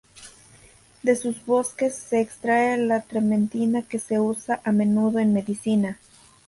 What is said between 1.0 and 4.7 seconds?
De sus bosques se extrae la trementina que se usa